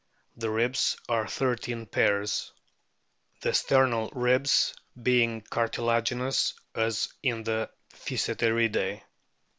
The 0.35 0.49
ribs 0.49 0.97
are 1.09 1.27
thirteen 1.27 1.85
pairs 1.85 2.53
the 3.41 3.51
sternal 3.53 4.09
ribs 4.15 4.73
being 4.99 5.41
cartilaginous 5.43 6.55
as 6.73 7.13
in 7.21 7.43
the 7.43 7.69
Physeteridae. 7.91 9.03